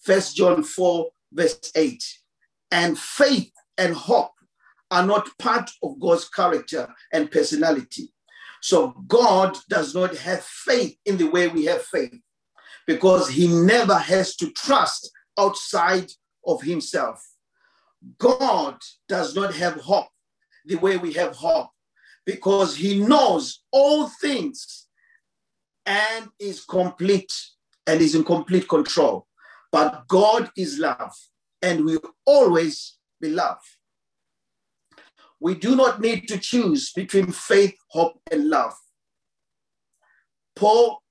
First 0.02 0.36
John 0.36 0.64
4, 0.64 1.08
verse 1.34 1.72
8. 1.76 2.04
And 2.72 2.98
faith 2.98 3.52
and 3.78 3.94
hope 3.94 4.32
are 4.92 5.06
not 5.06 5.30
part 5.40 5.70
of 5.84 6.00
God's 6.00 6.30
character 6.30 6.88
and 7.12 7.32
personality. 7.32 8.14
So 8.62 8.90
God 9.08 9.58
does 9.70 9.94
not 9.94 10.16
have 10.18 10.44
faith 10.44 10.98
in 11.06 11.18
the 11.18 11.30
way 11.30 11.48
we 11.48 11.66
have 11.66 11.84
faith 11.84 12.20
because 12.88 13.30
he 13.30 13.48
never 13.48 13.96
has 13.96 14.36
to 14.38 14.52
trust 14.52 15.12
outside 15.38 16.12
of 16.46 16.62
himself. 16.62 17.24
God 18.18 18.78
does 19.08 19.36
not 19.36 19.54
have 19.56 19.76
hope 19.76 20.08
the 20.66 20.76
way 20.76 20.98
we 20.98 21.14
have 21.14 21.36
hope 21.36 21.70
because 22.26 22.76
he 22.76 23.00
knows 23.00 23.64
all 23.72 24.08
things 24.08 24.85
and 25.86 26.30
is 26.40 26.64
complete 26.64 27.32
and 27.88 28.02
is 28.02 28.16
in 28.16 28.24
complete 28.24 28.68
control. 28.68 29.28
But 29.72 30.08
God 30.08 30.52
is 30.58 30.80
love 30.80 31.14
and 31.62 31.86
will 31.86 32.02
always 32.26 32.98
be 33.22 33.30
love. 33.30 33.60
We 35.40 35.56
do 35.56 35.76
not 35.76 36.02
need 36.02 36.28
to 36.30 36.38
choose 36.38 36.92
between 36.94 37.32
faith, 37.32 37.76
hope, 37.90 38.20
and 38.32 38.50
love. 38.50 38.74
Paul 40.56 41.04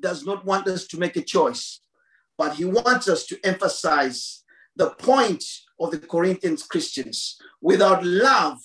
does 0.00 0.24
not 0.24 0.44
want 0.44 0.66
us 0.66 0.86
to 0.88 0.98
make 0.98 1.16
a 1.16 1.22
choice, 1.22 1.80
but 2.38 2.54
he 2.54 2.64
wants 2.64 3.08
us 3.08 3.26
to 3.26 3.38
emphasize 3.44 4.44
the 4.76 4.90
point 4.90 5.44
of 5.78 5.90
the 5.90 5.98
Corinthians 5.98 6.62
Christians. 6.62 7.36
Without 7.60 8.02
love 8.04 8.58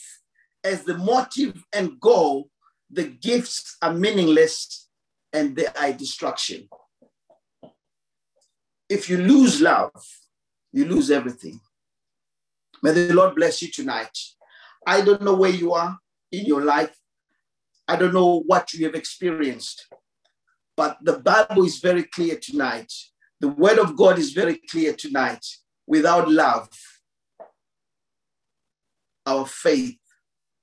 as 0.64 0.84
the 0.84 0.98
motive 0.98 1.62
and 1.74 2.00
goal, 2.00 2.50
the 2.90 3.04
gifts 3.04 3.76
are 3.82 3.94
meaningless 3.94 4.85
and 5.36 5.54
they 5.56 5.68
are 5.68 5.92
destruction. 5.92 6.70
If 8.90 9.10
you 9.10 9.18
lose 9.18 9.62
love, 9.62 9.92
you 10.72 10.86
lose 10.86 11.12
everything. 11.12 11.60
May 12.82 12.94
the 12.94 13.14
Lord 13.14 13.36
bless 13.36 13.62
you 13.62 13.70
tonight. 13.70 14.18
I 14.88 15.02
don't 15.02 15.24
know 15.24 15.36
where 15.36 15.52
you 15.52 15.74
are 15.74 15.98
in 16.32 16.46
your 16.46 16.62
life. 16.62 16.96
I 17.88 17.98
don't 17.98 18.14
know 18.14 18.44
what 18.48 18.74
you 18.74 18.86
have 18.86 18.96
experienced. 18.96 19.88
But 20.78 21.00
the 21.02 21.20
Bible 21.20 21.66
is 21.66 21.80
very 21.80 22.04
clear 22.04 22.38
tonight. 22.42 22.92
The 23.42 23.50
word 23.50 23.80
of 23.80 23.98
God 23.98 24.18
is 24.18 24.32
very 24.32 24.62
clear 24.70 24.94
tonight. 24.94 25.46
Without 25.86 26.30
love, 26.30 26.70
our 29.26 29.46
faith 29.46 29.98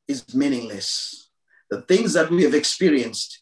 is 0.09 0.35
meaningless. 0.35 1.31
The 1.71 1.83
things 1.83 2.15
that 2.15 2.31
we 2.31 2.43
have 2.45 2.55
experienced, 2.55 3.42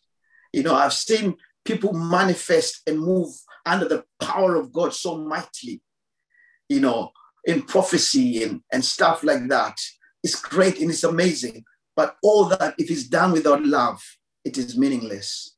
you 0.53 0.63
know, 0.63 0.75
I've 0.75 0.93
seen 0.93 1.37
people 1.65 1.93
manifest 1.93 2.83
and 2.87 2.99
move 2.99 3.29
under 3.67 3.89
the 3.89 4.05
power 4.21 4.57
of 4.57 4.73
God 4.73 4.95
so 4.95 5.19
mightily, 5.19 5.83
you 6.69 6.81
know, 6.81 7.13
in 7.45 7.63
prophecy 7.63 8.43
and, 8.43 8.63
and 8.73 8.85
stuff 8.85 9.23
like 9.23 9.49
that. 9.49 9.79
It's 10.23 10.41
great 10.41 10.81
and 10.81 10.91
it's 10.91 11.05
amazing. 11.05 11.65
But 11.97 12.17
all 12.23 12.45
that, 12.47 12.75
if 12.79 12.91
it's 12.91 13.05
done 13.05 13.33
without 13.33 13.65
love, 13.65 14.03
it 14.45 14.57
is 14.57 14.79
meaningless 14.79 15.57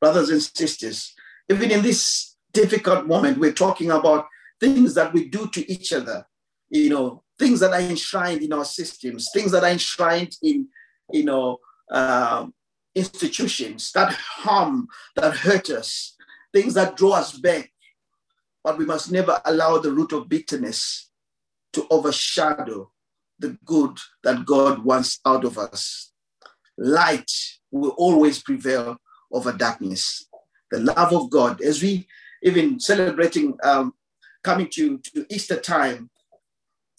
brothers 0.00 0.30
and 0.30 0.42
sisters, 0.42 1.14
even 1.48 1.70
in 1.70 1.82
this 1.82 2.36
difficult 2.52 3.06
moment, 3.06 3.38
we're 3.38 3.52
talking 3.52 3.90
about 3.90 4.26
things 4.60 4.94
that 4.94 5.12
we 5.12 5.28
do 5.28 5.48
to 5.48 5.70
each 5.70 5.92
other, 5.92 6.26
you 6.70 6.90
know, 6.90 7.22
things 7.38 7.60
that 7.60 7.72
are 7.72 7.80
enshrined 7.80 8.42
in 8.42 8.52
our 8.52 8.64
systems, 8.64 9.28
things 9.32 9.52
that 9.52 9.62
are 9.62 9.70
enshrined 9.70 10.36
in, 10.42 10.68
you 11.12 11.24
know, 11.24 11.58
uh, 11.90 12.46
institutions 12.96 13.92
that 13.92 14.12
harm, 14.12 14.88
that 15.14 15.36
hurt 15.36 15.70
us, 15.70 16.16
things 16.52 16.74
that 16.74 16.96
draw 16.96 17.12
us 17.12 17.38
back. 17.38 17.70
But 18.64 18.78
we 18.78 18.84
must 18.84 19.12
never 19.12 19.40
allow 19.44 19.78
the 19.78 19.92
root 19.92 20.12
of 20.12 20.28
bitterness 20.28 21.10
to 21.74 21.86
overshadow 21.90 22.90
the 23.38 23.58
good 23.64 23.98
that 24.24 24.46
God 24.46 24.82
wants 24.82 25.20
out 25.26 25.44
of 25.44 25.58
us. 25.58 26.12
Light 26.78 27.30
will 27.70 27.90
always 27.90 28.42
prevail 28.42 28.96
over 29.30 29.52
darkness. 29.52 30.26
The 30.70 30.80
love 30.80 31.12
of 31.12 31.30
God, 31.30 31.60
as 31.60 31.82
we 31.82 32.08
even 32.42 32.80
celebrating 32.80 33.56
um, 33.62 33.94
coming 34.42 34.68
to, 34.70 34.98
to 34.98 35.26
Easter 35.30 35.60
time, 35.60 36.10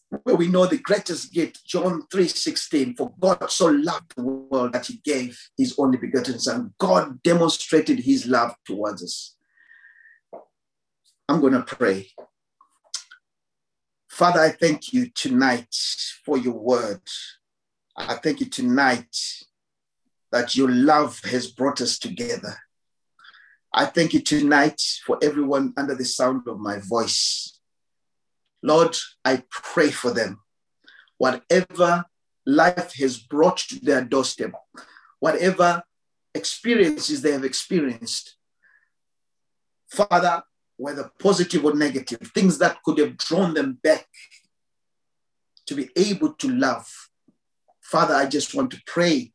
where 0.09 0.35
we 0.35 0.47
know 0.47 0.65
the 0.65 0.77
greatest 0.77 1.33
gift, 1.33 1.65
John 1.65 2.03
3:16, 2.07 2.95
for 2.95 3.13
God 3.19 3.49
so 3.51 3.67
loved 3.67 4.15
the 4.15 4.23
world 4.23 4.73
that 4.73 4.85
he 4.85 4.97
gave 5.03 5.39
his 5.57 5.75
only 5.77 5.97
begotten 5.97 6.39
son. 6.39 6.73
God 6.77 7.21
demonstrated 7.23 7.99
his 7.99 8.25
love 8.25 8.55
towards 8.65 9.03
us. 9.03 9.35
I'm 11.27 11.41
going 11.41 11.53
to 11.53 11.63
pray. 11.63 12.09
Father, 14.09 14.39
I 14.39 14.49
thank 14.49 14.93
you 14.93 15.09
tonight 15.13 15.75
for 16.25 16.37
your 16.37 16.57
word. 16.57 17.01
I 17.95 18.15
thank 18.15 18.39
you 18.39 18.45
tonight 18.45 19.15
that 20.31 20.55
your 20.55 20.69
love 20.71 21.19
has 21.25 21.47
brought 21.51 21.81
us 21.81 21.99
together. 21.99 22.57
I 23.73 23.85
thank 23.85 24.13
you 24.13 24.21
tonight 24.21 24.81
for 25.05 25.19
everyone 25.21 25.73
under 25.77 25.95
the 25.95 26.05
sound 26.05 26.47
of 26.47 26.59
my 26.59 26.79
voice. 26.79 27.56
Lord, 28.63 28.95
I 29.23 29.43
pray 29.49 29.91
for 29.91 30.11
them. 30.11 30.39
Whatever 31.17 32.05
life 32.45 32.93
has 32.95 33.17
brought 33.17 33.57
to 33.57 33.79
their 33.79 34.03
doorstep, 34.03 34.53
whatever 35.19 35.83
experiences 36.33 37.21
they 37.21 37.31
have 37.31 37.43
experienced, 37.43 38.35
Father, 39.89 40.43
whether 40.77 41.11
positive 41.19 41.65
or 41.65 41.75
negative, 41.75 42.19
things 42.33 42.57
that 42.59 42.81
could 42.83 42.99
have 42.99 43.17
drawn 43.17 43.53
them 43.53 43.79
back 43.81 44.07
to 45.65 45.75
be 45.75 45.89
able 45.95 46.33
to 46.33 46.49
love. 46.49 47.09
Father, 47.81 48.13
I 48.13 48.25
just 48.25 48.53
want 48.53 48.71
to 48.71 48.81
pray 48.85 49.33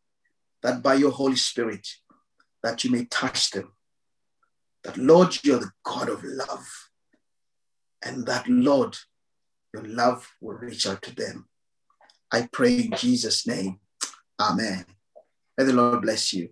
that 0.63 0.83
by 0.83 0.95
your 0.95 1.11
Holy 1.11 1.37
Spirit, 1.37 1.89
that 2.63 2.85
you 2.85 2.91
may 2.91 3.05
touch 3.07 3.51
them. 3.51 3.73
That, 4.85 4.97
Lord, 4.97 5.39
you're 5.43 5.59
the 5.59 5.73
God 5.85 6.09
of 6.09 6.23
love. 6.23 6.67
And 8.05 8.27
that, 8.27 8.49
Lord, 8.49 8.97
your 9.73 9.85
love 9.85 10.29
will 10.41 10.55
reach 10.55 10.87
out 10.87 11.03
to 11.03 11.15
them. 11.15 11.49
I 12.33 12.49
pray 12.53 12.77
in 12.79 12.93
Jesus' 12.97 13.47
name. 13.47 13.81
Amen. 14.41 14.85
May 15.57 15.65
the 15.65 15.73
Lord 15.73 16.03
bless 16.03 16.33
you. 16.33 16.49